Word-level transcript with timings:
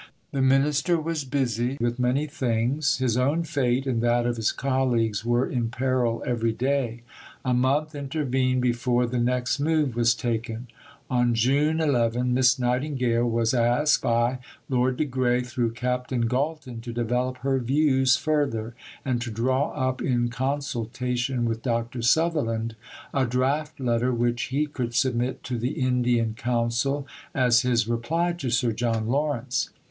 The 0.31 0.41
Minister 0.41 0.99
was 0.99 1.23
busy 1.25 1.77
with 1.79 1.99
many 1.99 2.25
things. 2.25 2.97
His 2.97 3.17
own 3.17 3.43
fate 3.43 3.85
and 3.85 4.01
that 4.01 4.25
of 4.25 4.37
his 4.37 4.51
colleagues 4.51 5.23
were 5.23 5.47
in 5.47 5.69
peril 5.69 6.23
every 6.25 6.53
day. 6.53 7.03
A 7.45 7.53
month 7.53 7.93
intervened 7.93 8.63
before 8.63 9.05
the 9.05 9.19
next 9.19 9.59
move 9.59 9.95
was 9.95 10.15
taken. 10.15 10.69
On 11.07 11.35
June 11.35 11.79
11 11.79 12.33
Miss 12.33 12.57
Nightingale 12.57 13.29
was 13.29 13.53
asked 13.53 14.01
by 14.01 14.39
Lord 14.67 14.97
de 14.97 15.05
Grey, 15.05 15.41
through 15.43 15.73
Captain 15.73 16.21
Galton, 16.21 16.81
to 16.81 16.91
develop 16.91 17.37
her 17.43 17.59
views 17.59 18.15
further 18.17 18.73
and 19.05 19.21
to 19.21 19.29
draw 19.29 19.69
up, 19.73 20.01
in 20.01 20.29
consultation 20.29 21.45
with 21.45 21.61
Dr. 21.61 22.01
Sutherland, 22.01 22.75
"a 23.13 23.27
draft 23.27 23.79
letter 23.79 24.11
which 24.11 24.45
he 24.45 24.65
could 24.65 24.95
submit 24.95 25.43
to 25.43 25.59
the 25.59 25.73
Indian 25.79 26.33
Council 26.33 27.05
as 27.35 27.61
his 27.61 27.87
reply 27.87 28.31
to 28.33 28.49
Sir 28.49 28.71
John 28.71 29.07
Lawrence." 29.07 29.69